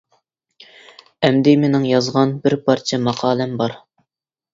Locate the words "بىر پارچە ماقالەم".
2.47-3.55